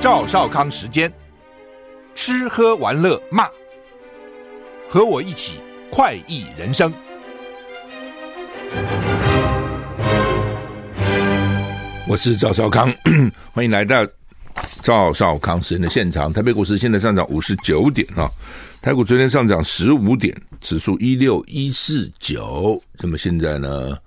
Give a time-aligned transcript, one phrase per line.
[0.00, 1.12] 赵少康时间，
[2.14, 3.48] 吃喝玩乐骂，
[4.88, 5.58] 和我一起
[5.90, 6.94] 快意人生。
[12.06, 12.94] 我是赵少康，
[13.50, 14.06] 欢迎来到
[14.84, 16.32] 赵少康时间的现场。
[16.32, 18.30] 台北股市现在上涨五十九点啊，
[18.80, 23.98] 台股昨天上涨十五点，指数一六一四九，那么现在呢，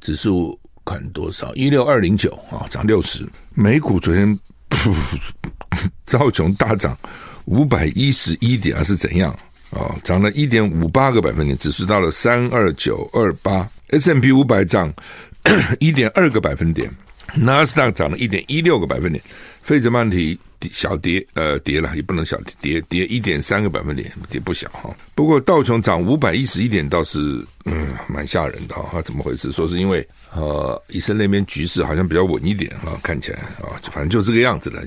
[0.00, 0.58] 指数。
[0.82, 1.54] 看多少？
[1.54, 3.24] 一六二零九啊，涨六十。
[3.54, 4.36] 美股昨天
[6.10, 6.96] 道琼大涨
[7.44, 9.30] 五百一十一点，还是怎样
[9.70, 9.94] 啊？
[10.02, 13.68] 涨了一点五八个百分点，指数到了三二九二八。
[13.90, 14.92] S&P 五百涨
[15.80, 16.88] 一点二个百分点，
[17.34, 19.22] 纳斯达克涨了一点一六个百分点，
[19.62, 20.38] 费城半导体。
[20.70, 24.94] 小跌，呃，跌了也不能小跌，跌一点三个百分点，跌不小哈。
[25.14, 29.00] 不过道琼涨五百一十一点，倒是嗯蛮吓人的哈。
[29.02, 29.50] 怎么回事？
[29.52, 34.82] 说是因为呃，以色列那边局势好像比较稳一点哈，看起来啊，反正就这个样子了。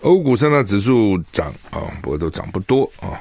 [0.00, 3.20] 欧股三大指数涨啊，不过都涨不多啊。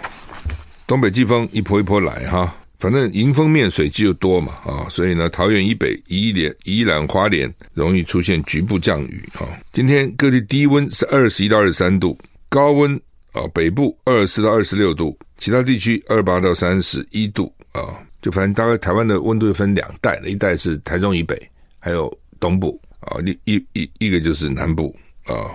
[0.86, 2.56] 东北季风一波一波来哈。
[2.80, 9.50] 反正迎风面水气又多嘛，啊，所以呢，桃园以北、宜莲、宜兰花莲容易出现局部降雨啊。
[9.74, 12.16] 今天各地低温是二十一到二十三度，
[12.50, 12.96] 高温
[13.32, 17.82] 啊，北部二十四到二十六度，其他地区二八到三十一度啊。
[18.22, 21.36] 就反正大概台湾的温度分两带，一带是台中以北，
[21.80, 25.50] 还有东部啊，一一一一个就是南部啊，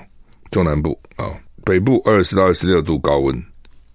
[0.51, 1.31] 中南部啊，
[1.65, 3.41] 北部二十四到二十六度高温，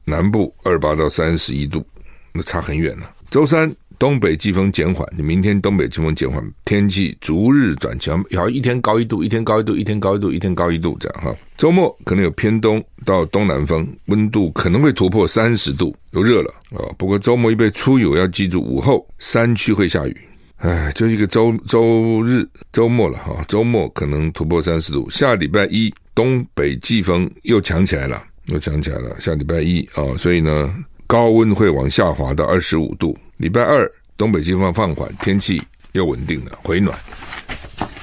[0.06, 1.86] 南部二八到三十一度，
[2.32, 3.16] 那差很远了。
[3.30, 11.36] 周三东北季风减缓，你明天东北季风减缓，天气逐日转强，好一天高一度，一天高一度，一天高一度，一天高一度这样哈。
[11.58, 16.80] 周末可能有偏东到东南风，温度可能会突破三十度，又热了啊。
[16.98, 20.18] 不过周末预备出游要记住，午后山区会下雨。
[20.58, 25.10] 哎，就一个周周日周末了哈，周末可能突破三十度。
[25.10, 29.20] 下礼拜一东北季风又强起来了，又强起来了。
[29.20, 30.74] 下礼拜一啊，所以呢。
[31.10, 33.18] 高温会往下滑到二十五度。
[33.38, 35.62] 礼拜二东北季风放缓，天气
[35.94, 36.98] 又稳定了，回暖。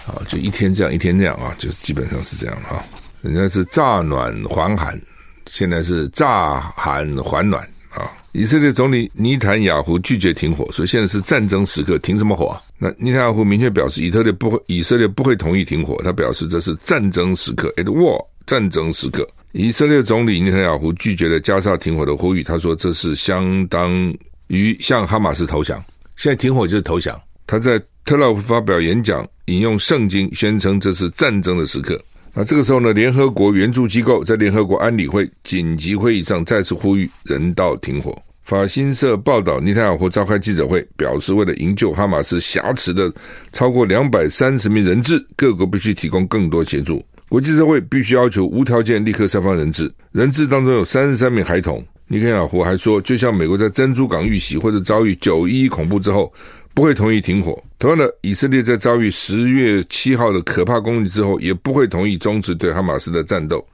[0.07, 2.85] 啊，就一天这样，一天这样啊，就基本上是这样哈。
[3.23, 5.01] 人家是乍暖还寒，
[5.47, 8.11] 现在是乍寒还暖啊。
[8.33, 12.61] 以色列总理尼坦雅胡拒绝停火，所以现在是战争时刻，停什么火啊？
[12.79, 15.99] 那尼坦雅胡明确表示，以色列不会，以色列不会同意停火。
[16.05, 19.27] 他表示这是战争时刻，at war，战争时刻。
[19.53, 23.91] 以色列总理尼坦雅胡拒绝了加沙停火的呼吁，他说这是相当
[24.55, 25.83] 于向哈马斯投降。
[26.17, 27.21] 现在停火就是投降。
[27.47, 32.01] 他在特朗普发表演讲，引用圣经宣称这是战争的时刻。
[32.33, 38.17] 那这个时候呢，联合国援助机构在联合国安理会紧急会议上再次呼吁人道停火。
[38.45, 43.11] 法新社报道，内塔尼亚胡召开记者会，表示为了营救哈马斯挟持的
[43.53, 47.03] 超过两百三十名人质，各国必须提供更多协助。
[47.29, 51.83] 国际社会必须要求无条件立刻释放人质，人质当中有三十三名孩童。
[52.07, 56.33] 尼克雅胡还说，就像美国在珍珠港遇袭或者遭遇九一一恐怖之后，
[56.75, 57.63] 不会同意停火。
[57.79, 63.65] 同样的，以色列在遭遇十月七号的可怕攻击之后，也不会同意终止对哈马斯的战斗。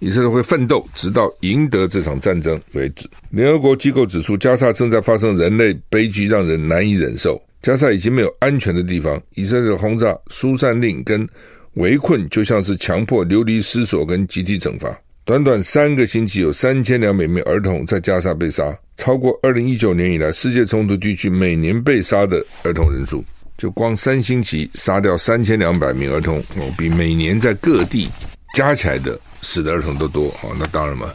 [0.00, 3.08] 以色列会奋斗，直到赢得这场战争为止。
[3.30, 7.40] 联合国机构指出，加沙正在发生人类悲剧，让人难以忍受。
[7.62, 11.26] 加沙已经没有安全的地方，以色列的轰炸、疏散令跟
[11.74, 14.92] 围困就像是强迫流离失所跟集体惩罚。
[15.24, 23.24] 短短三个星期，有三千两百名儿童在加沙被杀，超过二零一九年以来世界冲突地区每年被杀的儿童人数。
[23.56, 28.08] 就光三星期杀掉三千两百名儿童哦，比每年在各地
[28.56, 30.50] 加起来的死的儿童都多哦。
[30.58, 31.06] 那当然嘛，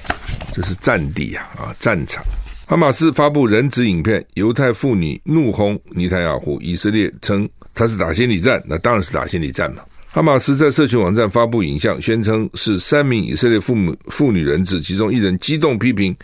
[0.53, 2.23] 这是战地啊啊，战场。
[2.65, 9.81] 哈马斯发布人质影片，犹太妇女怒轰尼坦雅胡，以色列称他是打心理战，那当然是打心理战嘛。
[10.09, 16.15] 哈马斯在社群网站发布影像，宣称是三名以色列父母妇女人质，其中一人激动批评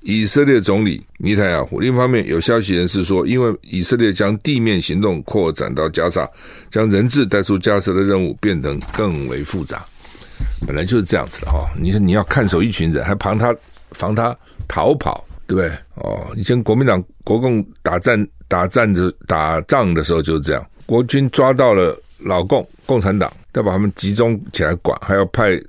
[0.00, 1.80] 以色列总理尼坦雅胡。
[1.80, 6.28] 另一方面，有消息人士说，因为以色列将地面行动扩展到加沙，
[6.68, 9.82] 将人质带出加沙的任务变得更为复杂。
[10.66, 13.56] 本来就是这样子的哈，你说你要看守一群人，还防他
[13.92, 14.36] 防他
[14.66, 15.70] 逃跑，对不对？
[15.94, 21.98] 哦，以前国民党国共打战打战的打仗的时候就是这样，国军抓到了。
[22.18, 25.60] 老共共产党要把他们集中起来管，还要派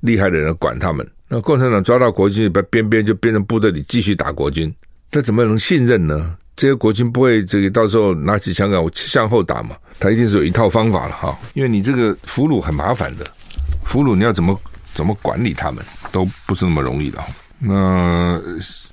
[0.00, 1.08] 厉害的人管他们。
[1.28, 4.72] 那共产党抓到国军，把边边就变成部队里继续打国军，
[5.10, 6.36] 他怎么能信任呢？
[6.54, 9.74] 这些国军不会这个到时候拿起枪杆我向后打嘛？
[9.98, 11.38] 他一定是有一套方法了哈。
[11.54, 13.24] 因为你这个俘虏很麻烦的，
[13.84, 17.18] 俘虏你要怎么怎么管理他们，都不是那么容易的。
[17.58, 18.38] 那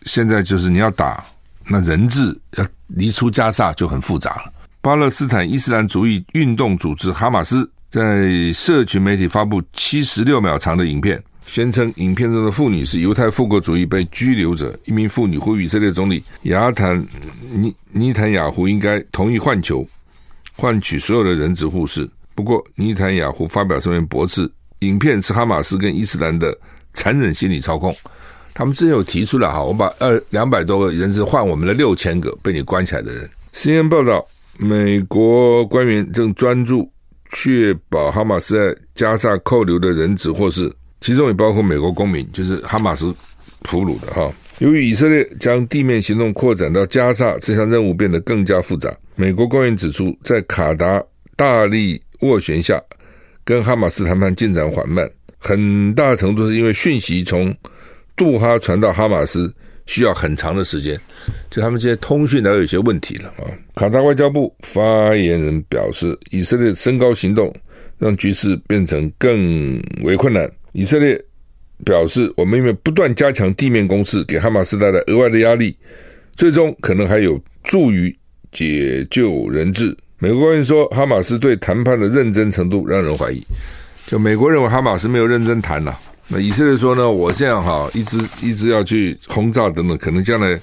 [0.06, 1.22] 现在就是你要打，
[1.68, 4.54] 那人质要离出加沙就很复杂了。
[4.90, 14.76] 巴勒斯坦伊斯兰主义运动组织哈马斯在社群媒体发布七十六秒长的影片，宣称影片中的妇女是犹太复国主义被拘留者。
[14.86, 17.00] 一名妇女呼吁以色列总理亚坦
[17.52, 19.88] 尼尼坦雅胡应该同意换囚，
[20.56, 22.10] 换取所有的人质护士。
[22.34, 26.58] 不过，尼坦雅胡发表声明驳斥，影片是哈马斯跟伊斯兰的
[26.96, 27.96] 残忍心理操控。
[28.56, 33.30] 他们之前有提出来哈，我把二两百多个人质换我们的六千个被你关起来的人。
[33.54, 34.26] CNN 报道，
[34.62, 36.92] 美国官员正专注
[37.32, 40.70] 确保哈马斯在加沙扣留的人质或是，
[41.00, 43.16] 其中也包括美国公民，就是哈马斯
[43.62, 44.30] 俘虏的哈。
[44.58, 48.94] 由于以色列将地面行动扩展到加沙，这项任务变得更加复杂。
[49.16, 51.02] 美国官员指出，在卡达
[51.38, 52.82] 大力斡旋下，
[53.46, 57.56] 跟哈马斯谈判进展缓慢，很大程度是因为讯息从
[58.18, 59.54] 杜哈传到哈马斯
[59.90, 60.98] 需要很长的时间，
[61.50, 63.50] 就他们这些通讯都有些问题了啊。
[63.76, 67.52] 卡达外交部发言人表示，以色列升高行动
[67.98, 70.48] 让局势变成更为困难。
[70.74, 71.20] 以色列
[71.84, 75.76] 表示，我们因为不断加强地面攻势，给哈马斯带来额外的压力，
[76.34, 78.16] 最终可能还有助于
[78.52, 79.98] 解救人质。
[80.20, 83.42] 美国官员说，哈马斯对谈判的认真程度让人怀疑。
[84.06, 85.98] 就美国认为哈马斯没有认真谈了。
[86.32, 90.60] 那以色列说呢，我这样哈，一直一直要去轰炸等等，可能将来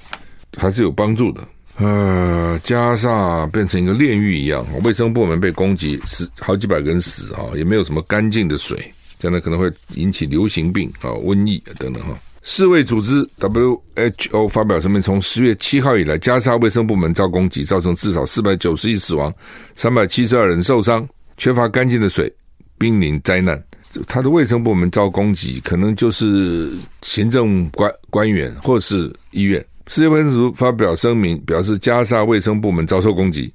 [0.57, 1.45] 还是有帮助的。
[1.77, 8.79] 呃，加沙变成一个炼狱一样，卫生部门被攻击，死好几百个人死啊，也没有什么干净的水，
[9.19, 12.17] 将来可能会引起流行病啊、瘟疫等等哈。
[12.43, 19.31] 世卫组织 WHO 发表声明，从十月七号以来，加沙卫生部门遭攻击，造成至少四百九十一死亡，
[19.75, 21.05] 三百七十二人受伤，
[21.35, 22.33] 缺乏干净的水，
[22.77, 23.61] 濒临灾难。
[24.05, 26.71] 他的卫生部门遭攻击，可能就是
[27.01, 29.63] 行政官官员或是医院。
[29.87, 33.53] 世界卫生组织发表声明，表示加沙卫生部门遭受攻击，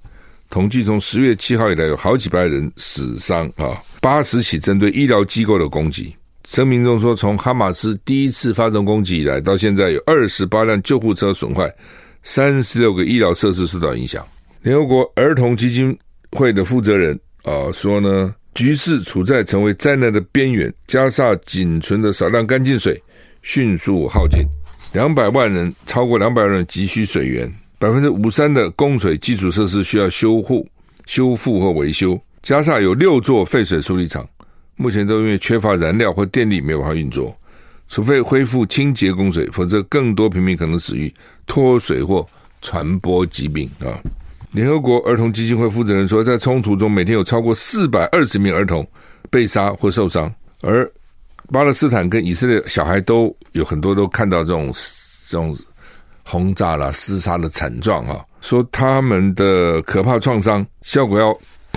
[0.48, 6.16] 统计从十月七号以来有好几百人死伤啊，八十起针对医疗机构的攻击。
[6.48, 11.70] 声明中说，从哈马斯第一次发动攻击以来，到现在有二十八辆救护车损坏，
[12.22, 14.26] 三十六个医疗设施受到影响。
[14.62, 15.96] 联合国儿童基金
[16.30, 18.34] 会的负责人啊说呢。
[18.54, 23.02] 局势处在成为灾难的边缘，加萨仅存的少量干净水
[23.42, 24.46] 迅速耗尽，
[24.92, 30.68] 两百万人，超过两百万人急需水源，百分之五三的供水基础设施需要修护、
[31.06, 32.20] 修复或维修。
[32.42, 34.28] 加萨有六座废水处理厂，
[34.76, 37.34] 目前都因为缺乏燃料或电力没有办法运作，
[37.88, 41.12] 除非恢复清洁供水，否则更多平民可能死于
[41.46, 42.26] 脱水或
[42.60, 43.96] 传播疾病啊。
[44.52, 48.86] 联合国儿童基金会负责人说，在冲突中，每天有超过四百二十名儿童
[49.30, 50.88] 被杀或受伤，而
[51.50, 54.70] 巴勒斯坦跟以色列小孩都有很多都看到这种
[55.26, 55.56] 这种
[56.22, 61.34] 轰炸啦、厮杀的惨状啊，说他们的可怕创伤效果要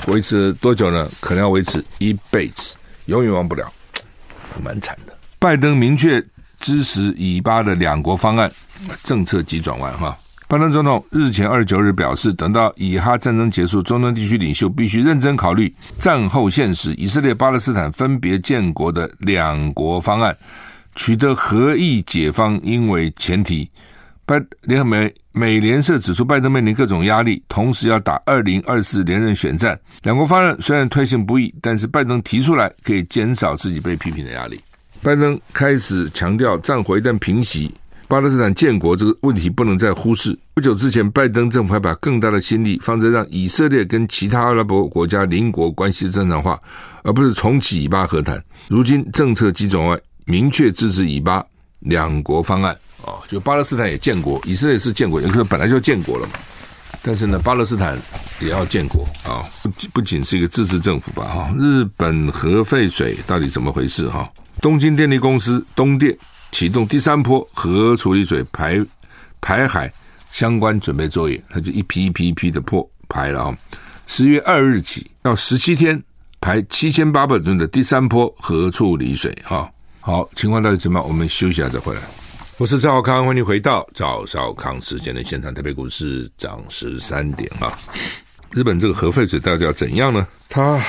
[0.07, 1.09] 维持多久呢？
[1.21, 2.75] 可能要维持一辈子，
[3.05, 3.71] 永远忘不了，
[4.61, 5.17] 蛮惨的。
[5.39, 6.21] 拜登明确
[6.59, 8.51] 支持以巴的两国方案，
[9.05, 10.17] 政策急转弯哈。
[10.47, 20.37] 拜登总统日前二十九日表示，等到以哈战争结束，中东地区领袖必须认真考虑战后现实，以色列、巴勒斯坦分别建国的两国方案，
[20.95, 23.69] 取得合意解方应为前提。
[24.27, 29.79] 拜联合美美联社指出，拜登面临各种压力，同时要打二零二四连任选战。
[30.03, 34.59] 两国方案虽然推行不易，但是拜登提出来可以减少自己被批评的压力。
[35.01, 37.71] 拜登开始强调，战火一旦平息。
[38.07, 40.37] 巴勒斯坦建国这个问题不能再忽视。
[40.53, 46.59] 不久之前，拜登政府还把更大的心力放在让以色列跟其他阿拉伯国家邻国关系正常化，
[47.03, 48.41] 而不是重启以巴和谈。
[48.67, 51.43] 如今政策急转弯，明确支持以巴
[51.79, 52.77] 两国方案。
[53.03, 56.33] 哦，就巴勒斯坦也建国，以色列是建国，也可能本来就建国了嘛。
[57.03, 57.97] 但是呢，巴勒斯坦
[58.39, 61.23] 也要建国啊，不不仅是一个自治政府吧？
[61.25, 64.07] 哈，日本核废水到底怎么回事？
[64.09, 64.27] 哈，
[64.61, 66.15] 东京电力公司东电。
[66.55, 68.81] 启动第三波核处理水排
[69.41, 69.91] 排海
[70.31, 73.57] 相关准备作业，它就一批一批一批的破排了啊！
[74.07, 76.01] 十月二日起要十七天
[76.39, 79.69] 排七千八百吨的第三波核处理水哈。
[79.99, 81.05] 好，情况到底怎么样？
[81.05, 81.99] 我们休息一下再回来。
[82.57, 85.53] 我是赵少康，欢迎回到赵少康时间的现场。
[85.53, 87.77] 台北股市涨十三点啊！
[88.51, 90.25] 日本这个核废水到底要怎样呢？
[90.47, 90.81] 它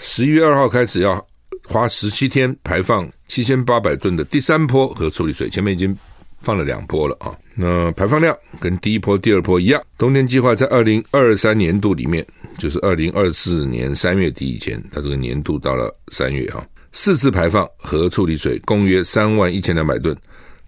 [0.00, 1.24] 十一月二号开始要。
[1.68, 5.94] 花十七天排放七千八百吨的第三波核处理水，前面已经
[6.40, 7.36] 放了两波了啊。
[7.54, 9.78] 那排放量跟第一波、第二波一样。
[9.98, 20.16] 东电计划在二零二三年度里面，就是二零二四年三月底以前，它这个年度到了三月啊，四次排放核处理水，共约三万一千两百吨，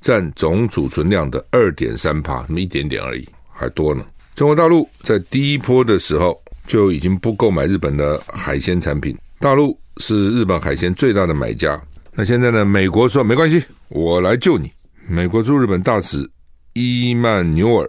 [0.03, 4.05] 占总储存量的二点三趴，那么一点点而已，还多呢。
[4.35, 9.75] 中国大陆在第一波的时候就已经不购买日本的海鲜产品，大陆。
[10.01, 11.81] 是日本海鲜最大的买家。
[12.13, 12.65] 那现在呢？
[12.65, 14.73] 美国说没关系，我来救你。
[15.07, 16.29] 美国驻日本大使
[16.73, 17.89] 伊曼纽尔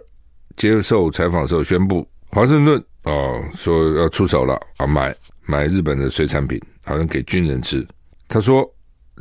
[0.56, 5.14] 接受采访时候宣布，华盛顿哦说要出手了啊，买
[5.44, 7.86] 买日本的水产品，好像给军人吃。
[8.28, 8.68] 他说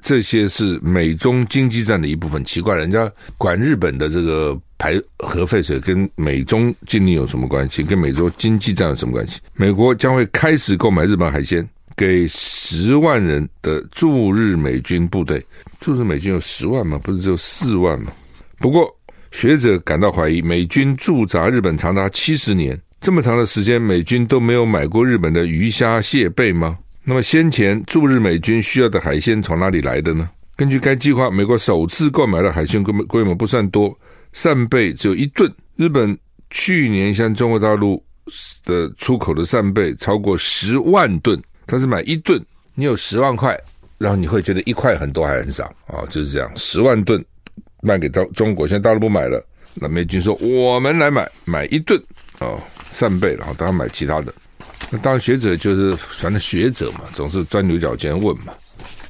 [0.03, 2.43] 这些是美中经济战的一部分。
[2.45, 7.83] 奇怪，人家管日本的这个排核废水，跟美中经济有什么关系？
[7.83, 9.39] 跟美洲经济战有什么关系？
[9.53, 11.67] 美国将会开始购买日本海鲜。
[11.95, 15.45] 给十万人的驻日美军部队，
[15.79, 16.99] 驻日美军有十万吗？
[17.03, 18.11] 不是只有四万吗？
[18.59, 18.87] 不过
[19.31, 26.77] 学者感到怀疑，美军驻扎日本长达七十年，这么长的时间，美军都没有买过日本的鱼虾蟹贝吗？
[27.03, 30.29] 那么先前驻日美军需要的海鲜从哪里来的呢？
[30.55, 33.97] 根据该计划，美国首次购买的海鲜规模规模不算多，
[34.33, 35.51] 扇贝只有一吨。
[35.75, 36.15] 日本
[36.51, 38.03] 去年向中国大陆
[38.63, 41.41] 的出口的扇贝超过十万吨。
[41.71, 42.37] 他是买一吨，
[42.75, 43.57] 你有十万块，
[43.97, 46.51] 然后你会觉得一块很多还很少啊、就是这样。
[46.57, 47.23] 十万吨
[47.81, 49.41] 卖给中中国，现在大陆不买了，
[49.75, 51.97] 那美军说我们来买，买一吨
[52.41, 52.59] 哦，
[52.91, 54.33] 扇贝，然后当然买其他的。
[54.89, 58.51] 那当然学者就是反正学者嘛，总是钻牛角尖问嘛。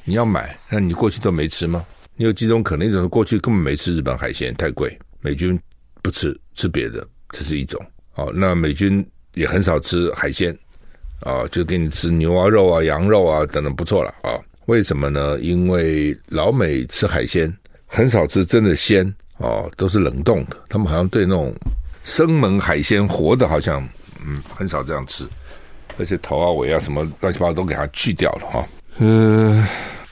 [0.04, 1.84] 你要买，那你过去都没吃吗？
[2.14, 2.86] 你有几种可能？
[2.86, 5.58] 一种是过去根本没吃日本海鲜，太贵，美军
[6.00, 7.84] 不吃，吃别的，这是一种。
[8.14, 9.04] 哦，那美军
[9.34, 10.56] 也很少吃海鲜。
[11.22, 14.34] 啊，就给你吃牛啊肉啊羊肉啊等等不错了啊。
[14.66, 15.38] 为什么呢？
[15.40, 17.52] 因为老美吃海鲜
[17.84, 20.56] 很少吃真的鲜哦，都是冷冻的。
[20.68, 21.52] 他们好像对那种
[22.04, 23.82] 生猛海鲜活的，好像
[24.24, 25.24] 嗯很少这样吃。
[25.98, 28.68] 而且头啊尾啊什么乱七八糟都给它去掉了哈。
[28.98, 29.66] 嗯，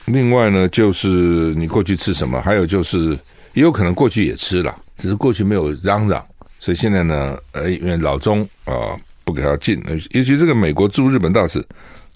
[0.05, 1.07] 另外呢，就是
[1.55, 3.17] 你过去吃什么，还有就是
[3.53, 6.23] 也有可能过去也吃了，只是过去没有嚷嚷。
[6.59, 8.97] 所以现在呢，呃，因为老中啊。
[9.31, 11.65] 不给他进，尤其这个美国驻日本大使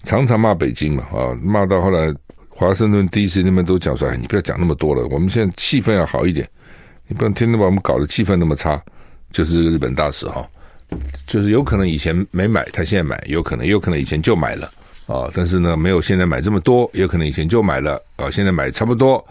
[0.04, 2.14] 常常骂北京嘛，啊，骂到后来
[2.48, 6.46] 华盛顿 DC 那边都讲说，哎，你不要讲那么多了，我们现在气氛要好一点，
[7.08, 8.80] 你不能天天把我们搞得气氛那么差。
[9.32, 10.48] 就是日本大使哈，
[11.26, 14.70] 就是有可能以前没买，他现在买，有可能，有可能以前就买了
[15.06, 19.22] 啊，但是呢，没有现在买这么多，有可能以前就买了啊，现在买差不多，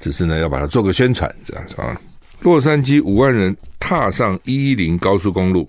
[0.00, 1.98] 只是呢要把它做个宣传这样子啊。
[2.40, 5.66] 洛杉矶五万人踏上一一零高速公路。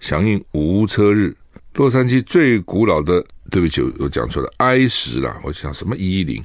[0.00, 1.34] 响应无车日，
[1.74, 6.42] 洛杉矶最古老的，对不起，我讲错了，I 十啦，我想什么一一零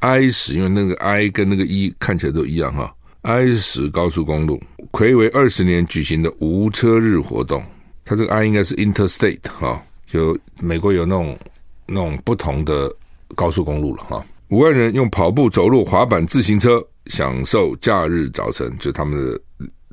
[0.00, 2.92] ，I 十，因为那个 I 跟那个一看起来都一样哈
[3.22, 7.62] ，I 十高速公路睽违二十年举行的无车日活动，
[8.04, 11.38] 它这个 I 应该是 Interstate 哈，就美国有那种
[11.86, 12.90] 那种不同的
[13.34, 19.40] 高速公路了哈，五万人用跑步、走路、滑板、自行车享受假日早晨，就他们的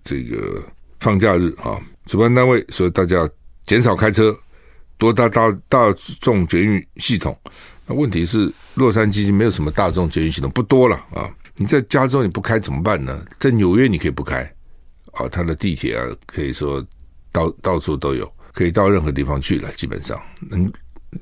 [0.04, 0.64] 这个
[1.00, 1.80] 放假日哈。
[2.12, 3.26] 主办单位说：“大家
[3.66, 4.38] 减少开车，
[4.98, 7.34] 多搭大大众捷运系统。
[7.86, 11.32] 那问题是，洛杉矶没有什么大众捷运系统，不多了啊。
[11.56, 13.26] 你在加州你不开怎么办呢？
[13.40, 14.44] 在纽约你可以不开
[15.14, 16.86] 啊，它的地铁啊，可以说
[17.32, 19.72] 到到处都有，可以到任何地方去了。
[19.78, 20.70] 基本上，嗯，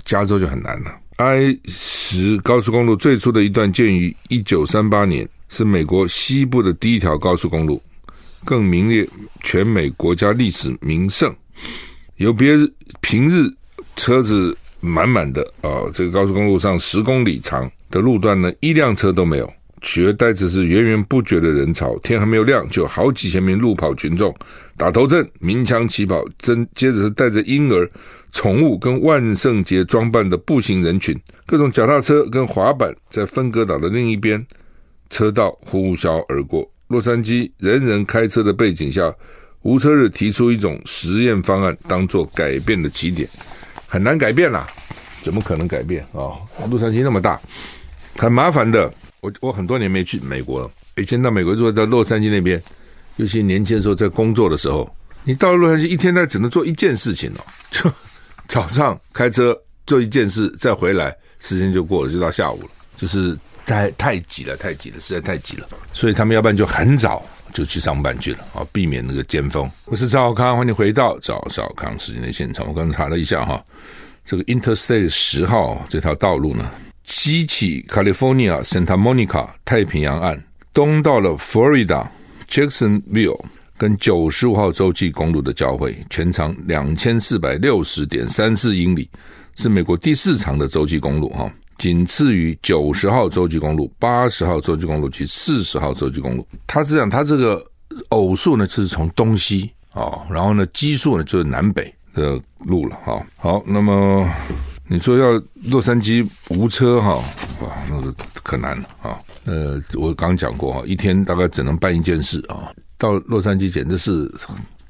[0.05, 0.99] 加州就很难了。
[1.17, 7.79] I 十高速公路最初的一段建于一九三八年，是美国西部的第一条高速公路。”
[8.45, 9.07] 更名列
[9.43, 11.35] 全美国家历史名胜，
[12.15, 12.55] 有别
[13.01, 13.51] 平日
[13.95, 21.97] 车子满满的啊，这个高速公路上十公里长的路段呢，一辆车都没有，取而代之是源源不绝的人潮。
[21.99, 24.33] 天还没有亮，就好几千名路跑群众
[24.77, 27.89] 打头阵，鸣枪起跑，真接着是带着婴儿、
[28.31, 34.45] 宠物跟万圣节装扮的步行人群，各种脚踏车跟滑板在分隔岛的另一边
[35.09, 36.69] 车道呼啸而过。
[36.89, 39.13] 洛杉矶人人开车的背景下，
[39.61, 43.29] 无车日提出一种实验方案，当做改变的起点，
[43.87, 44.67] 很难改变啦，
[45.21, 46.33] 怎么可能改变啊、
[46.67, 47.39] 洛杉矶那么大，
[48.17, 48.91] 很麻烦的。
[49.21, 52.59] 我我很多年没去美国了，以前到美国之后在洛杉矶那边，
[53.17, 54.91] 尤其年轻的时候在工作的时候，
[55.23, 57.91] 你到了洛杉矶一天，他只能做一件事情哦，就
[58.49, 59.55] 早上开车
[59.85, 63.37] 做一件事，再回来，时间就过了，就到下午了，就是。
[63.69, 67.23] 太太挤了，太挤了，实在太挤了，所以他们要不然就很早
[67.53, 69.69] 就去上班去了啊，避免那个尖峰。
[69.85, 72.67] 我是赵少康，欢迎回到赵少康时间的现场。
[72.67, 73.63] 我刚才查了一下哈，
[74.25, 76.71] 这个 Interstate 十号这条道路呢，
[77.03, 82.07] 西起 California Santa Monica 太平洋岸，东到了 Florida
[82.49, 83.39] Jacksonville
[83.77, 89.07] 跟九十五号洲际公路的交汇，全长两千四百六十点三四英里，
[89.55, 91.47] 是美国第四长的洲际公路哈。
[91.79, 96.45] 仅次于九十号洲际公路、八十号洲际公路及四十号洲际公路。
[96.67, 97.65] 它是这样，它这个
[98.09, 103.23] 偶数呢，是从东西啊、哦，然后呢奇数呢就是南北的路了哈、哦。
[103.37, 104.29] 好，那么
[104.87, 107.15] 你说要洛杉矶无车哈，
[107.61, 109.17] 哇，那个可难了啊。
[109.45, 112.69] 呃，我刚讲过哈，一天大概只能办一件事啊。
[112.97, 114.29] 到洛杉矶简直是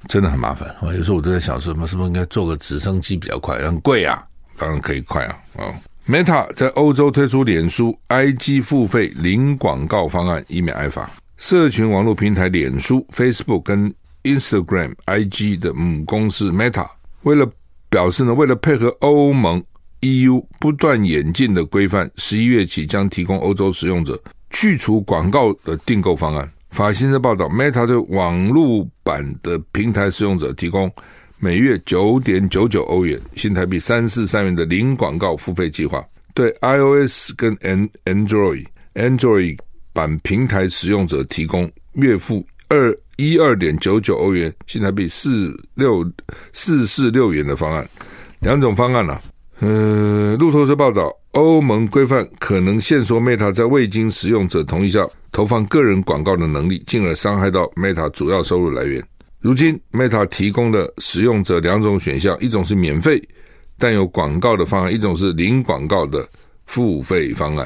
[0.08, 0.91] 真的很麻烦啊。
[0.96, 3.63] 有时候我都在想说，什么是不是应该坐个直升机比较快？
[3.63, 4.25] 很贵啊，
[4.58, 5.69] 当然可以快啊啊。
[6.09, 11.07] Meta 在欧洲推出脸书 IG 付费零广告方案，以免挨罚。
[11.37, 16.87] 社群网络平台脸书 Facebook 跟 Instagram IG 的母公司 Meta
[17.21, 17.47] 为了
[17.91, 19.63] 表示呢，为了配合欧盟
[20.01, 26.51] EU 不断演进的规范，十一月起将提供欧洲使用者去除广告的订购方案。
[26.71, 30.91] 法新社报道，Meta 对网络版的平台使用者提供。
[31.41, 39.58] 每月九点九九欧元，新台币三四三元的零广告付费计划，对 iOS 跟 Android Android
[39.93, 46.05] 版平台使用者提供月付二一二点九九欧元，新台币四六
[46.51, 47.89] 四四六元的方案。
[48.39, 49.22] 两种方案呢、啊？
[49.60, 59.01] 呃，路透社报道，欧盟规范可能限缩 Meta 在未经使用者同意下投放个人广告的能力，进而伤害到 Meta 主要收入来源。
[59.39, 63.22] 如今，Meta 提供的使用者两种选项：一种是免费
[63.77, 66.27] 但有广告的方案，一种是零广告的
[66.65, 67.65] 付费方案。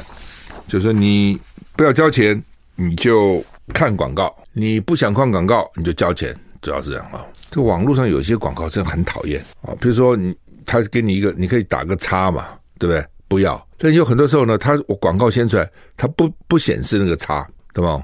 [0.67, 1.39] 就是你
[1.75, 2.39] 不要交钱，
[2.75, 6.35] 你就看广告；你不想看广告，你就交钱。
[6.61, 7.25] 主要是这样啊。
[7.49, 10.35] 这个网络上有些广告真的很讨厌啊，比如说你
[10.67, 13.03] 他给你一个，你可以打个叉嘛，对不对？
[13.27, 13.67] 不要。
[13.79, 17.99] 但有很多时候呢，他我广告先出来，他不不显示那个叉，对吧？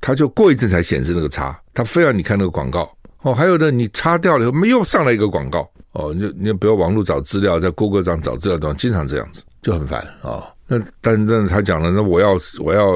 [0.00, 2.90] 他就过一阵才显示那个叉，他非要你看那个广告。
[3.22, 10.44] 哦，还有呢，你擦掉了以后，没又上来一个广告哦，你你不要网络找资料，在 Google 上找资料的经常这样子，就很烦啊、哦。
[10.66, 12.86] 那但但是他讲了，那我要我要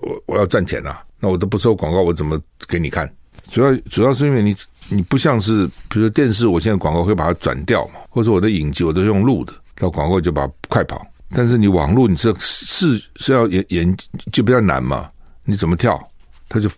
[0.00, 3.10] 我我要赚钱啊，那我都不收广告，我怎么给你看？
[3.48, 4.54] 主要主要是因为你
[4.90, 11.06] 你不像是，比如说电视，我现在广告会把它转掉嘛，或者我的影集我都用录的，到广告就把它快跑。
[11.34, 13.96] 但是你网络，你这是是要演演
[14.30, 15.08] 就比较难嘛，
[15.44, 15.98] 你怎么跳，
[16.50, 16.68] 它就。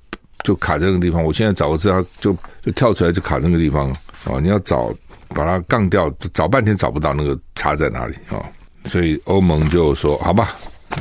[0.44, 3.90] 就卡在那个地方，我现在找个资料就就跳出来就卡那个地方
[4.26, 4.38] 啊！
[4.40, 4.94] 你要找
[5.30, 8.44] 把它杠掉，找半天找不到那个叉在哪里啊！
[8.84, 10.50] 所以欧盟就说：“好吧，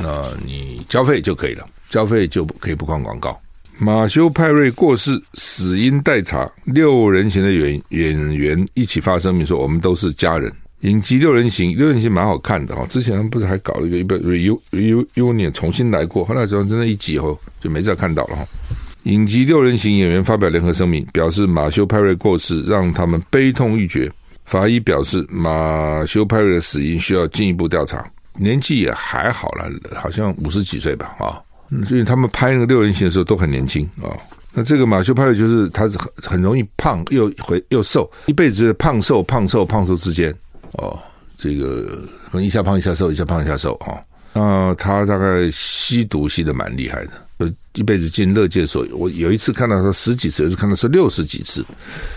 [0.02, 3.38] 那你交费就可以了，交费就可以不看广告。”
[3.78, 6.50] 马修派瑞过世，死因待查。
[6.64, 14.18] 六人行的演演员一起发声明说：“我们都是家人。”影集《六人行》六人行蛮好看的哈，之前不是还搞了一个一个
[14.70, 18.46] reunion 重新来过，后来之后真的一集以后就没再看到了哈。
[19.04, 24.10] 影集六人行演员发表联合声明，表示马修派瑞过世让他们悲痛欲绝。
[24.46, 28.04] 法医表示，马修派瑞的死因需要进一步调查。
[28.36, 31.36] 年纪也还好了，好像五十几岁吧，啊，
[31.86, 34.08] 所以他们拍那个六人行的时候都很年轻啊。
[34.54, 40.34] 那这个马修派瑞就是他是很很容易胖又回又瘦，一辈子胖瘦胖瘦胖瘦之间
[40.72, 40.98] 哦，
[41.36, 42.00] 这个
[42.40, 44.00] 一下胖一下瘦，一下胖一下瘦啊。
[44.32, 47.12] 那他大概吸毒吸得蛮厉害的。
[47.38, 51.64] 呃，一辈子进乐界所，我有一次看到他十几次，有一次看到是六十几次，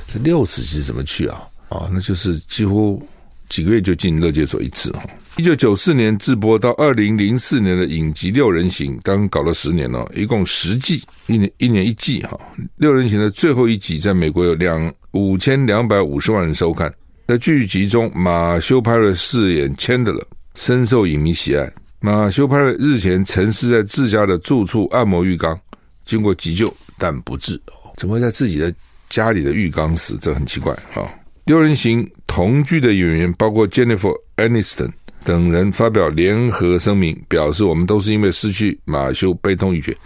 [0.08, 1.42] 这六十几次怎么去啊？
[1.70, 3.02] 啊，那就是几乎
[3.50, 5.02] 几个月就进乐界所一次哈。
[5.38, 12.40] 一九九四年制播到二零零四年的影集《六人行》，刚搞了十年了，一共十季，一年一年一季哈。
[12.78, 16.94] 《六人行》的最后一集在美国有两五千两百五十万人收看，
[17.28, 20.24] 在剧集中，马修派瑞饰演 Chandler，
[20.56, 21.72] 深受影迷喜爱。
[22.00, 25.60] 马修派瑞日前沉尸在自家的住处按摩浴缸，
[26.06, 27.60] 经过急救但不治。
[27.96, 28.72] 怎么会在自己的
[29.10, 30.16] 家里的浴缸死？
[30.22, 31.10] 这很奇怪啊！
[31.46, 34.92] 六人行同剧的演员包括 Jennifer Aniston
[35.24, 39.98] 等人发表联合声明，表示我们都是因为失去马修悲痛欲绝。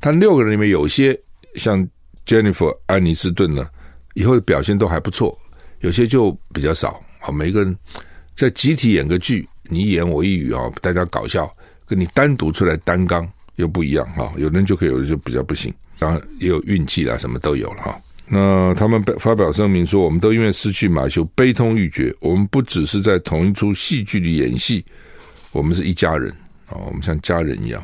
[0.00, 1.16] 他六个人里面有些
[1.54, 1.88] 像
[2.26, 3.64] Jennifer 安妮斯顿呢，
[4.14, 5.38] 以后的表现都还不错，
[5.78, 7.30] 有些就比较少啊。
[7.30, 7.76] 每个人
[8.34, 9.48] 在集体演个剧。
[9.68, 11.50] 你一言我一语啊，大家搞笑，
[11.86, 14.32] 跟你单独出来担纲又不一样哈。
[14.36, 15.72] 有人就可以，有人就比较不行。
[15.98, 18.00] 当然也有运气啦，什么都有了哈。
[18.28, 22.14] 那他们发表声明说，我们都因为失去马修悲痛欲绝。
[22.20, 24.84] 我们不只是在同一出戏剧里演戏，
[25.52, 26.30] 我们是一家人
[26.66, 27.82] 啊，我们像家人一样。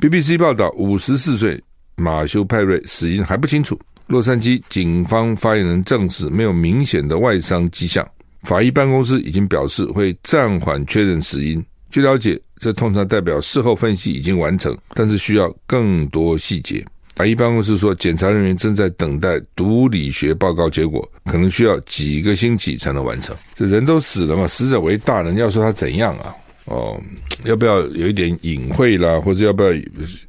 [0.00, 1.62] BBC 报道，五十四岁
[1.96, 3.78] 马修派瑞死因还不清楚。
[4.08, 8.06] 洛杉矶警方发言人证实，没有明显的外伤迹象。
[8.42, 11.64] 法医办公室已经表示会暂缓确认死因。
[11.90, 16.84] 据了解，这通常代表事后分析已经完成，但是需要更多细节。
[17.14, 23.36] 法医办公室说，检查人员正在等待毒理学报告结果，可能需要几个星期才能完成。
[23.54, 26.34] 这人都死了嘛，死者为大，人要说他怎样啊？
[26.64, 26.98] 哦，
[27.44, 29.70] 要不要有一点隐晦啦，或者要不要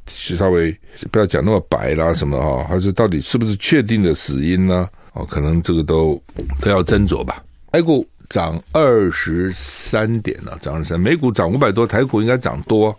[0.07, 0.75] 稍微
[1.09, 2.67] 不要讲那么白啦什么啊？
[2.67, 4.89] 还是到底是不是确定的死因呢？
[5.13, 6.21] 哦，可能这个都
[6.59, 7.41] 都要斟酌吧。
[7.73, 12.95] 台股涨二十三点了，涨二十三，美股涨五百多，台股应该涨多。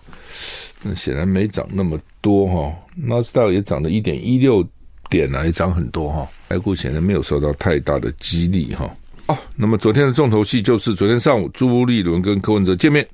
[0.82, 2.76] 那显然没涨那么多哈。
[2.96, 4.68] 纳斯达克也涨了一点一六
[5.08, 6.26] 点啊，也涨很多哈。
[6.48, 8.92] 台股显然没有受到太大的激励哈。
[9.28, 13.06] 哦，那么昨天的重头戏就是昨天上午朱立伦跟柯文哲见面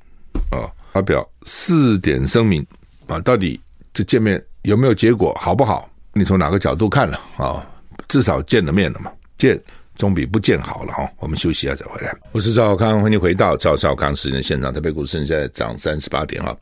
[0.50, 2.66] 啊，发表四点声明
[3.06, 3.60] 啊，到底
[3.92, 5.86] 这见面有没有结果，好不好？
[6.14, 7.62] 你从哪个角度看了啊？
[8.08, 9.60] 至少见了面了嘛，见
[10.00, 11.06] 总比不见好了哈。
[11.18, 12.16] 我们休息一下再回来。
[12.32, 14.72] 我是赵少康，欢迎回到赵少康时间现场。
[14.72, 16.56] 台北股市现在涨三十八点哈。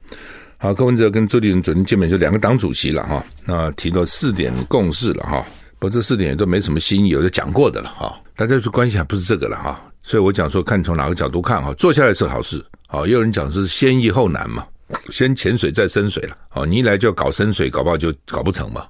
[0.56, 5.46] 好，柯文哲跟朱立伦昨天见面就两个党主席了哈，那提到四点共识了哈。
[5.78, 8.20] 不过这四点也都没什么新意，有的讲过的了哈。
[8.34, 12.60] 大家就关系还不是这个了哈，所以我讲说看从哪个角度看哈，坐下来是好事。
[12.88, 14.66] 好，也有人讲是先易后难嘛，
[15.10, 16.36] 先潜水再深水了。
[16.48, 18.84] 好，你一来就要搞深水，搞不好就搞不成嘛。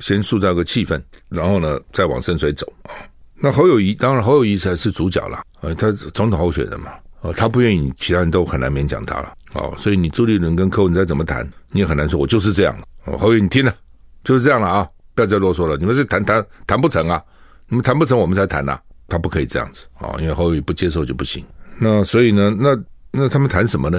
[0.00, 2.96] 先塑造个气氛，然后呢再往深水走啊。
[3.44, 9.34] 那侯友谊当然侯友谊才是主角了，呃，他总统候选人嘛，哦，他不愿意，其他人都很难勉强他了。
[9.54, 12.74] 哦，所以你朱立伦跟柯文哲怎么谈，你也很难说，我就是这样。
[13.04, 13.74] 哦，侯友宜你听了，
[14.22, 14.88] 就是这样了啊。
[15.14, 17.20] 不要再啰嗦了，你们是谈谈谈不成啊？
[17.68, 18.78] 你们谈不成，我们才谈呐、
[19.08, 21.44] 他不可以这样子啊、因为侯友宜不接受就不行。
[21.80, 22.78] 那所以呢，那
[23.10, 23.98] 那他们谈什么呢？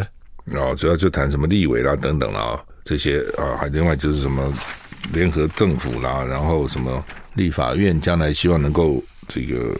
[0.53, 4.51] 啊、哦，主要就谈什么立委啦等等啦这些啊，还另外就是什么
[5.12, 7.03] 联合政府啦，然后什么
[7.36, 9.75] 立法院将来希望能够这个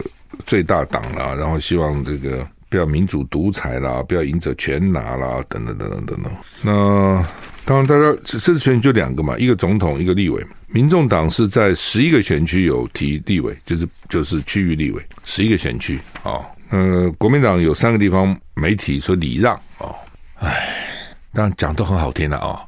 [0.46, 6.32] 最大党啦，然后希望这个不要民主独裁啦，不要赢者全拿啦，等等等等等等。
[6.62, 7.26] 那
[7.64, 10.44] 当然，大家这次选举就两个嘛，一个总统，一个立委。
[10.68, 16.44] 民众党是在十一个选区有提立委，就是就是区域立委，十一个选区啊、哦。
[16.70, 19.94] 呃，国民党有三个地方没提，说礼让哦。
[20.40, 20.76] 唉，
[21.32, 22.60] 当然讲都很好听的啊、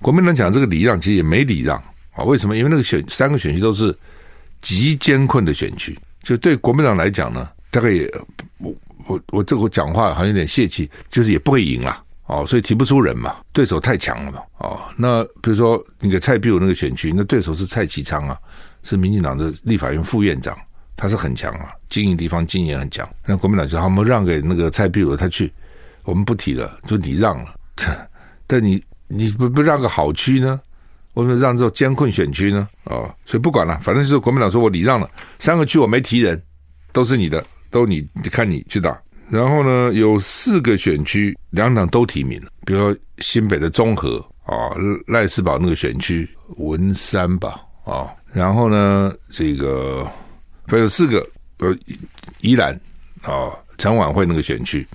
[0.00, 1.80] 国民党讲这个礼让，其实也没礼让
[2.14, 2.56] 啊、为什么？
[2.56, 3.96] 因为那个选三个选区都是
[4.60, 8.12] 极艰困的选区，就对国民党来讲呢，大概也
[8.58, 8.74] 我
[9.06, 12.04] 我我这个讲话好像有点泄气，就是也不会赢了。
[12.26, 14.38] 哦，所以提不出人嘛，对手太强了嘛。
[14.58, 18.38] 哦，那比如说那个蔡壁如那个选区，那对手是蔡其昌啊，
[18.82, 20.56] 是民进党的立法院副院长，
[20.96, 23.06] 他是很强啊，经营地方经营很强。
[23.26, 25.52] 那国民党就他们让给那个蔡壁如他去，
[26.04, 27.54] 我们不提了，就你让了。
[28.46, 30.58] 但你你不不让个好区呢？
[31.14, 32.68] 为什么让这种艰困选区呢？
[32.84, 36.42] 哦，所以不管了，反正就是国民党说我礼让了，三个区我没提人，
[36.92, 38.98] 都是你的，都你看你去打。
[39.28, 44.70] 然后呢，有四个选区，两党都提名了，比如说新北的中和啊，
[45.06, 50.06] 赖世宝那个选区文山吧啊，然后呢，这个
[50.66, 51.26] 还有四个
[51.58, 51.74] 呃
[52.40, 52.78] 宜兰
[53.22, 54.86] 啊陈琬惠那个选区，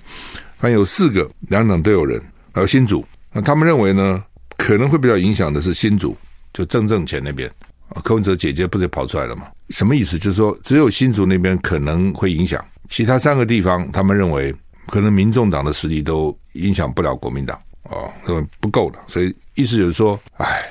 [0.58, 4.22] 还有四个两党都有人，还有新竹，那他们认为呢，
[4.58, 6.14] 可能会比较影响的是新竹，
[6.52, 7.50] 就郑正前那边
[7.88, 9.46] 啊，柯文哲姐姐不是跑出来了吗？
[9.70, 10.18] 什么意思？
[10.18, 12.62] 就是说只有新竹那边可能会影响。
[12.88, 14.54] 其他三个地方，他们认为
[14.88, 20.62] 可能民众党的实力都影响不了国民党哦，认为不够了，所以意思就是说，哎，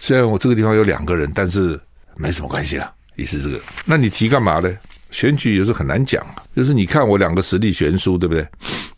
[0.00, 1.80] 虽然我这个地方有两个人，但是
[2.16, 3.58] 没什么关系了，意思这个。
[3.84, 4.70] 那你提干嘛呢？
[5.12, 8.46] 选举有时很难讲啊，就是你看我两个实力悬殊，对不对？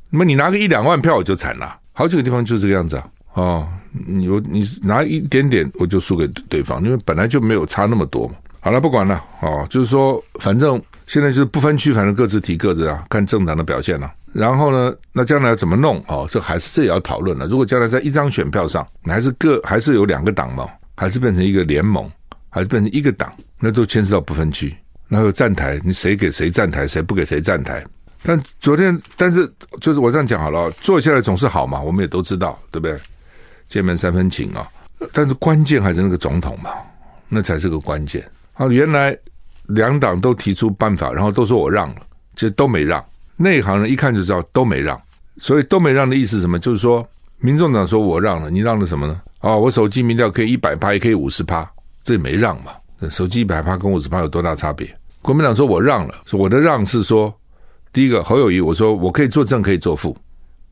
[0.08, 3.10] 那么你拿个一两万票我就惨了，好几个地方就是这个样子啊。
[3.34, 8.34] 哦，你你拿一点点我就输给对方，因为本来就没有差那么多嘛。
[8.60, 10.80] 好了，不管了哦，就是说反正。
[11.10, 16.04] 现在就是不分区，反正各自提各自啊，看政党的表现了、然后呢，那将来怎么弄？
[16.06, 17.46] 哦，这还是这也要讨论了。
[17.46, 22.06] 如果将来在一张选票上，还是各还是有两个党嘛，还是变成一个联盟，
[22.50, 24.76] 还是变成一个党，那都牵涉到不分区。
[25.08, 27.82] 然后站台，你谁给谁站台，谁不给谁站台。
[28.22, 32.98] 但昨天，但是就是我这样讲好了，坐下来总是好嘛，我们也都知道，对不对？
[33.68, 34.66] 见面三分情啊。
[35.12, 36.70] 但是关键还是那个总统嘛，
[37.28, 38.28] 那才是个关键。
[38.54, 39.16] 啊，原来。
[39.72, 41.96] 两党都提出办法，然后都说我让了，
[42.34, 43.04] 其实都没让。
[43.36, 44.98] 内行人一看就知道都没让。
[45.36, 46.58] 所以都没让的意思是什么？
[46.58, 49.20] 就是说，民众党说我让了，你让了什么呢？
[49.40, 51.70] 啊、我手机民调可以一百趴，也可以五十趴，
[52.02, 52.72] 这也没让嘛。
[53.10, 54.88] 手机一百趴跟五十趴有多大差别？
[55.20, 57.30] 国民党说我让了，说我的让是说，
[57.92, 60.16] 第一个侯友谊，我说我可以做正，可以做副，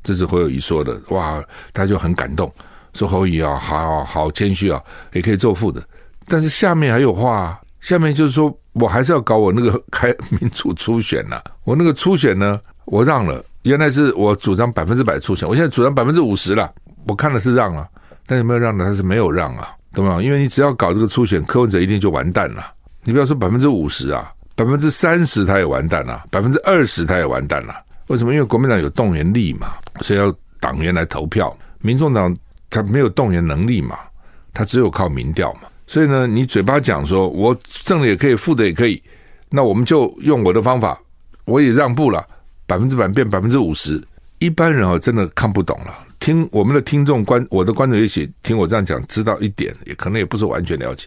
[0.03, 0.99] 这是侯友谊说的。
[1.11, 2.51] 哇，他就很感动，
[2.97, 4.83] 说侯友啊，好好谦虚啊，
[5.13, 5.81] 也可以做副的。
[6.27, 7.61] 但是下面还有话、啊。
[7.79, 11.45] 下面就是说，我还是要搞我那个开民主初选呐、啊。
[11.63, 13.45] 我那个初选呢，我让了。
[13.63, 16.73] 原来是我主张百分之百初选，我现在主张百分之五十了。
[17.07, 17.87] 我看了是让了，
[18.27, 18.85] 但有没有让呢？
[18.85, 20.21] 他是没有让啊，懂吗？
[20.21, 22.73] 因为你只要搞这个初选，柯文哲一定就完蛋了。
[23.05, 27.75] 你不要说百分之五十啊，百分之三十他也完蛋了，百分之二十他也完蛋了。
[28.09, 28.35] 为什么？
[28.35, 31.57] 因为国民党有动员力嘛，所以要党员来投票。
[31.83, 32.35] 民众党
[32.71, 33.99] 他没有动员能力嘛，
[34.53, 35.63] 他只有靠民调嘛。
[35.87, 39.01] 所以呢，你嘴巴讲说我正的也可以，负的也可以，
[39.51, 40.99] 那我们就用我的方法，
[41.45, 42.27] 我也让步了，
[42.67, 44.03] 百分之百变百分之五十。
[44.41, 51.07] 一般人哦，真的看不懂了，听我们的听众观，我的观众也许听我这样讲，知道一点，也可能也不是完全了解。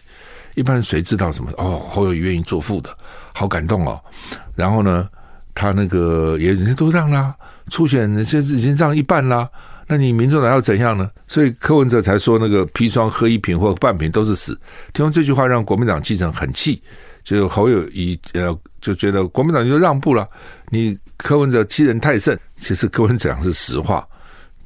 [0.56, 1.52] 一般人谁知道什么？
[1.58, 2.90] 哦，侯友愿意做副的，
[3.32, 4.00] 好感动哦。
[4.56, 5.08] 然后呢，
[5.54, 7.32] 他那个也人家都让啦，
[7.68, 9.48] 初选现在已经让一半啦。
[9.92, 11.10] 那你民众党要怎样呢？
[11.26, 14.56] 所以柯文哲才说那个砒霜喝一瓶或半瓶都是死。
[14.92, 16.80] 听完这句话，让国民党基层很气，
[17.24, 20.28] 就侯友宜呃就觉得国民党就让步了。
[20.68, 24.06] 你柯文哲欺人太甚，其实柯文哲讲是实话，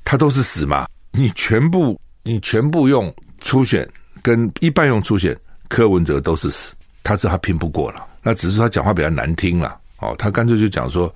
[0.04, 0.87] 他都是死嘛。
[1.12, 3.10] 你全部你全部用
[3.40, 3.88] 初选
[4.20, 5.34] 跟一半用初选，
[5.68, 6.74] 柯文哲都是死。
[7.02, 9.74] 他知道他拼不过了，那只是他讲话比较难听了。
[10.00, 11.10] 哦，他干脆就讲说，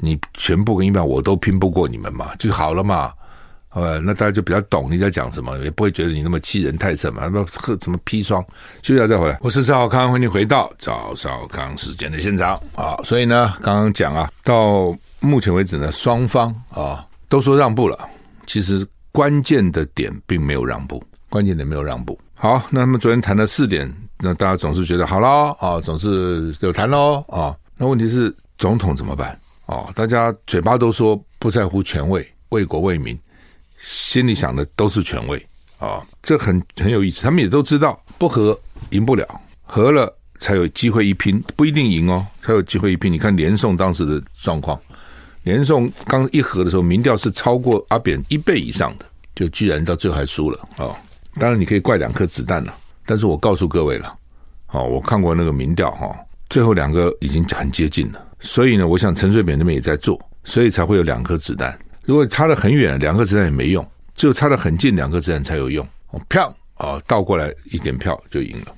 [0.00, 3.10] 你全部跟一半我都拼不过你们嘛，就好了嘛。
[3.74, 7.28] 呃，那大家就比较懂你在讲什么，也不会觉得你那么欺人太甚嘛。
[7.28, 8.40] 不喝什么砒霜，
[8.82, 9.36] 休息下再回来。
[9.42, 12.94] 我是赵少康，欢迎回到赵少康时间的现场啊。
[13.02, 17.98] 所以呢，刚刚讲啊，到目前为止呢，双方啊都说让步了，
[18.46, 22.16] 其实关键的点并没有让步，关键点没有让步。
[22.34, 27.52] 好，那他们昨天谈了四点，那大家总是觉得好了啊，总是有谈喽啊。
[27.76, 29.36] 那问题是总统怎么办？
[29.66, 33.18] 哦，大家嘴巴都说不在乎权位，为国为民。
[33.84, 35.46] 心里想的都是权位
[35.78, 37.22] 啊，这很很有意思。
[37.22, 38.58] 他们也都知道不和
[38.90, 39.28] 赢不了，
[39.62, 43.12] 和了才有机会一拼，不一定赢哦，才有机会一拼。
[43.12, 44.80] 你看连宋当时的状况，
[45.42, 50.88] 连宋刚一合的时候，民调是超过阿扁一倍以上的，就居然到最后还输了啊！
[51.38, 54.16] 当然你可以怪两颗子弹了，但是我告诉各位了，
[54.70, 56.16] 哦，我看过那个民调哈，
[56.48, 61.78] 最后两个已经很接近了，所以呢，我想陈水扁那边也在做，所以才会有两颗子弹。
[62.04, 63.82] 如果差得很远，两个子弹也没用；
[64.14, 65.86] 只有差得很近，两个子弹才有用。
[66.28, 68.74] 票啊，倒过来一点票就赢了。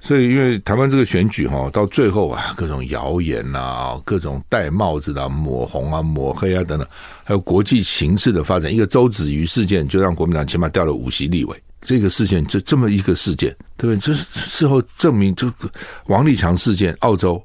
[0.00, 6.86] 所以，因为台湾这个选举哈，到最后啊，各种谣言啊，各种戴帽子的、啊、抹红啊、抹黑啊等等，
[7.24, 11.62] 还有国际形势的发展，一个周子瑜事件就让国民党起码掉了五席立委。
[11.80, 14.14] 这个事件就这么一个事件，对不对？
[14.14, 15.70] 这事后证明，这个
[16.06, 17.40] 王立强事件，澳洲，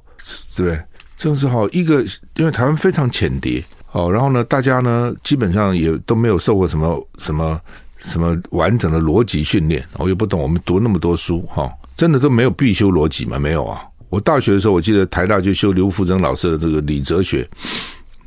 [0.56, 0.82] 对不对？
[1.16, 2.04] 正是好一个，
[2.36, 3.62] 因为台湾非常浅碟。
[3.92, 7.60] 哦，然后呢，大家呢基本上也都没有受过什么什么
[7.98, 10.40] 什么完整的逻辑训练，我也不懂。
[10.40, 13.38] 我们读那么多书，哈、哦，真的都没有必修逻辑吗？
[13.38, 13.82] 没有啊。
[14.08, 17.46] 我大学的时候，我记得台大就修刘福增老师的这个理哲学，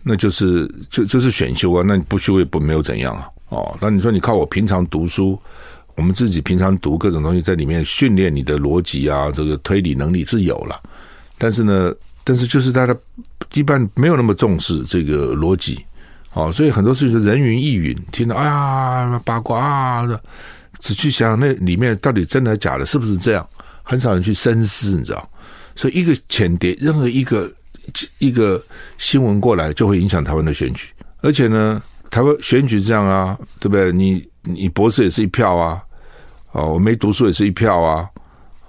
[0.04, 1.84] 那就是就就是选修啊。
[1.86, 3.28] 那你不修也不没有怎样啊。
[3.50, 5.40] 哦，那你说你靠我平常读书，
[5.96, 10.80] 我们自己平常读各种东西在里面训练你的逻辑啊，这个推理能力是有了，
[11.40, 11.92] 但是呢。
[12.26, 12.96] 但是就是大家
[13.54, 15.86] 一般没有那么重视这个逻辑，
[16.34, 20.20] 哦，所以很多事情是人云亦云，听到哎呀八卦啊，
[20.80, 23.48] 只去想那里面到底真的假的，是不是这样？
[23.84, 25.30] 很少人去深思，你知道？
[25.76, 27.48] 所以一个浅碟，任何一个
[28.18, 28.60] 一个
[28.98, 30.90] 新闻过来，就会影响台湾的选举。
[31.22, 33.92] 而且呢，台湾选举这样啊，对不对？
[33.92, 35.80] 你你博士也是一票啊，
[36.54, 38.10] 哦，我没读书也是一票啊，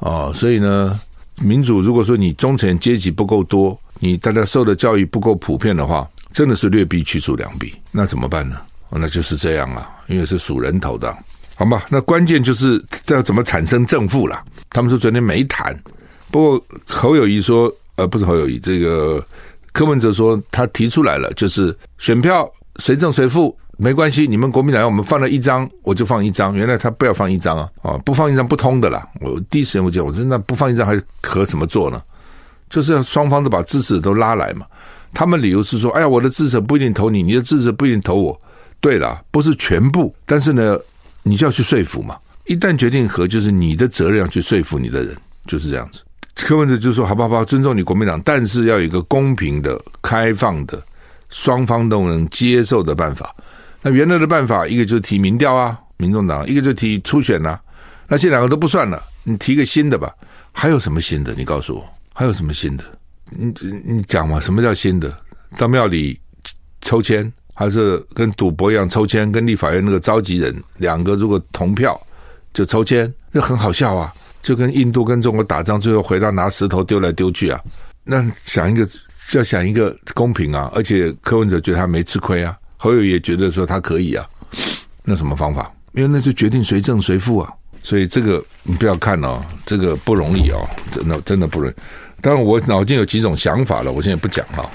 [0.01, 0.95] 哦，所以呢。
[1.43, 8.57] 民主，如果说你中产阶级不够多，你大家受的教育不够普遍的话，真的是劣币驱逐良币，那怎么办呢？
[8.91, 11.15] 那就是这样啊，因为是数人头的，
[11.57, 11.85] 好吧？
[11.91, 14.43] 那关键就是要怎么产生正负了。
[14.71, 15.79] 他们说昨天没谈，
[16.31, 19.25] 不过侯友谊说，呃，不是侯友谊，这个
[19.73, 23.57] 柯文哲说他提出来了，就是选票谁正谁负。
[23.79, 26.55] 没关系，你们国民党要我们放了一张，我就放一张。
[26.55, 29.07] 原来他不要放一张啊，啊，不放一张不通的啦。
[29.21, 32.01] 我第一时间我就，我说那不放一张还可怎么做呢？
[32.71, 34.65] 就是要双方都把支持都拉来嘛。
[35.13, 38.41] 他们理由是说，哎呀，我的支持不一定投你，你的支持不一定投我。
[38.81, 40.79] 对了，不是全部，但是呢，
[41.23, 42.17] 你就要去说服嘛。
[42.47, 45.15] 一旦决定和，就是你的责任要去说服你的人，
[45.47, 46.01] 就是这样子。
[46.37, 50.83] 柯文哲就说，好不，好，尊重你国民党，但是要有一个公平的、开放的、
[51.31, 53.35] 双方都能接受的办法。
[53.83, 57.61] 那原来的办法，一个就是提民调啊，民众党；一个就提初选呐、啊。
[58.09, 60.13] 那这两个都不算了，你提个新的吧。
[60.53, 61.35] 还有什么新的？
[61.35, 61.85] 你告诉我，
[62.15, 62.85] 还有什么新的？
[63.31, 63.53] 你
[63.85, 64.41] 你讲嘛？
[64.41, 65.15] 什么叫新的？
[65.59, 66.19] 到庙里
[66.81, 69.31] 抽签，还是跟赌博一样抽签？
[69.31, 72.01] 跟立法院那个召集人两个如果同票
[72.55, 74.13] 就抽签，那很好笑啊！
[74.43, 77.61] 就跟印度跟中国打仗，最后回到拿石头丢来丢去啊。
[78.05, 78.89] 那想一个，
[79.33, 80.71] 要想一个公平啊！
[80.75, 82.57] 而且柯文哲觉得他没吃亏啊。
[82.77, 84.25] 侯友也觉得说他可以啊，
[85.05, 85.73] 那什么方法？
[85.93, 87.51] 因为那就决定谁正谁负啊，
[87.83, 91.75] 所以这个你不要看哦，这个不容易哦，真的真的不容易。
[92.21, 94.69] 当然我脑筋有几种想法了，我现在不讲哈，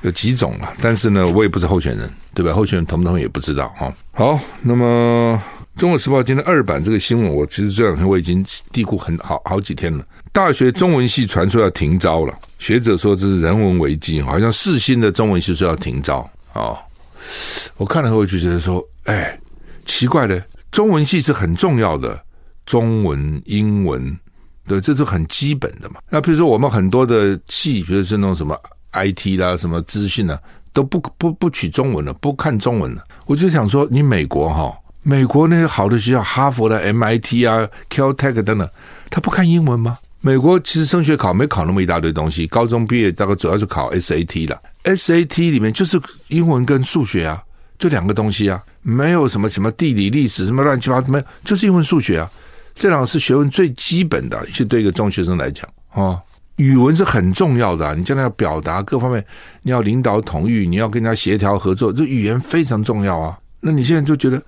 [0.00, 2.52] 有几种了，但是呢，我也不是候选人，对吧？
[2.52, 3.92] 候选人同不同意也不知道哈。
[4.12, 5.40] 好，那么
[5.80, 10.04] 《中国时报》今天二版这个新闻，我其实这两天我已经嘀咕很好好几天了。
[10.32, 16.74] 大学中文系传出要停招了，学者说这是人文危机，好像四新的中文系说要停招啊。
[17.76, 19.38] 我看了后就觉得说，哎，
[19.84, 22.18] 奇怪的，中文系是很重要的，
[22.64, 24.18] 中文、英文，
[24.66, 25.96] 对，这是很基本的嘛。
[26.08, 28.58] 那比如说我们很多的系，比如说那种什么
[28.92, 30.40] IT 啦、什么资讯啊，
[30.72, 33.04] 都不不不取中文了，不看中文了。
[33.26, 38.66] 我就想说，你美国哈，美国那些好的学校，哈佛的 MIT 啊、Caltech 等等，
[39.10, 39.98] 他不看英文吗？
[40.24, 47.42] 美国其实升学考没考那么一大堆东西，高中毕业大概主要是考 SAT 了，SAT 里面就是英文跟数学啊，
[47.76, 52.30] 就两个东西啊，没有什么什么地理历史什么乱七八糟，没有，就是英文数学啊，
[52.72, 56.20] 这两个是学问最基本的，其实对一个中学生来讲哦，
[56.54, 59.24] 语文是很重要的，你将来要表达各方面，
[59.62, 63.36] 你要领导统御，你要跟人家协调合作，这语言非常重要啊。
[63.58, 64.40] 那你现在就觉得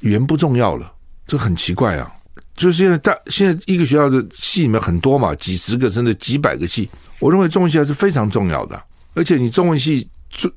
[0.00, 0.90] 语言不重要了，
[1.26, 2.10] 这很奇怪啊。
[2.58, 6.88] 就是现在大现在一个学校的系里面很多嘛，几十个甚至几百个系。
[7.20, 8.82] 我认为中文系还是非常重要的，
[9.14, 10.06] 而且你中文系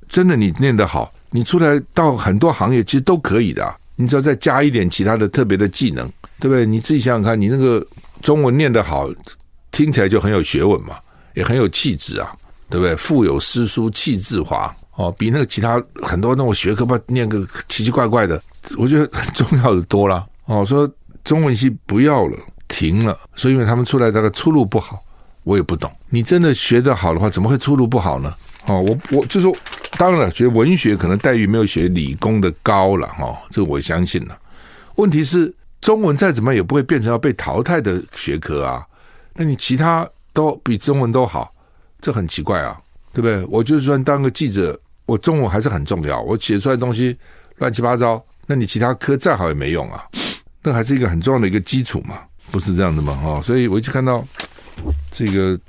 [0.10, 3.76] 真的你念得好，你出来到很多行业其实都可以的。
[3.96, 6.66] 你只要再加一点其他的特别的技能，对不对？
[6.66, 7.86] 你自己想想看，你那个
[8.24, 9.08] 中文念得好，
[9.72, 10.96] 听起来就很有学问嘛，
[11.36, 12.32] 也很有气质啊，
[12.68, 12.96] 对不对？
[12.96, 18.42] 腹有诗书气自华哦，比那个其他很多那种学科吧念个奇奇怪怪的，
[18.76, 20.66] 我觉得很重要的多了哦。
[20.66, 20.92] 说。
[21.24, 25.02] 中文系不要了，停了，所以因为他们出来大概出路不好，
[25.44, 25.92] 我也不懂。
[26.10, 28.34] 你真的学得好的话，怎么会出路不好呢？
[28.68, 29.52] 哦，我我就说，
[29.98, 34.38] 当然了，学文学可能待遇没有学理工的高了，哈、哦，这个我相信了。
[34.98, 38.86] 问题是，中文再怎么也不会变成要被淘汰的学科啊。
[39.34, 41.52] 那你其他都比中文都好，
[42.00, 42.78] 这很奇怪啊，
[43.14, 43.44] 对不对？
[43.50, 47.18] 我就算当个记者，我中文还是很重要，我写出来的东西
[47.58, 50.04] 乱七八糟，那你其他科再好也没用啊。
[50.64, 52.20] 那还是一个很重要的一个基础嘛，
[52.52, 53.16] 不是这样的嘛？
[53.16, 54.24] 哈，所以我一直看到
[55.10, 55.60] 这个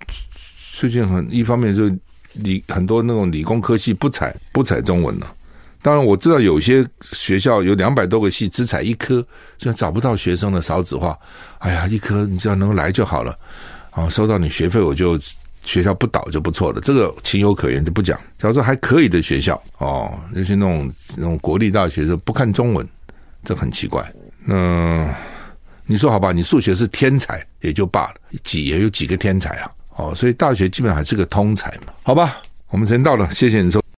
[0.78, 1.90] 最近很一方面就
[2.34, 5.34] 理很多那种理工科系不采不采中文了。
[5.80, 9.26] 当然我知道有些学校有两百多个系只采一科，
[9.58, 11.18] 就找不到学生的少子化。
[11.58, 13.36] 哎呀，一科你只要能来就好了，
[13.90, 15.18] 啊，收到你学费我就
[15.64, 18.16] 学校不倒就不错了，这个情有可原就不讲。
[18.38, 22.86] 假如说还可以的学校哦，那些那种那种国立大学就不看中文，
[23.42, 24.08] 这很奇怪。
[24.44, 25.14] 那
[25.86, 29.70] 你说好吧，你数学是天才也就罢了，几也有几个天才啊？
[29.96, 32.40] 哦，所以大学基本上还是个通才嘛，好吧？
[32.68, 33.81] 我们时间到了，谢谢你收。